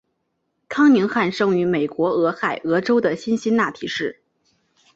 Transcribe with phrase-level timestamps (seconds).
[0.67, 4.19] 康宁汉生于美国俄亥俄州的辛辛那提市。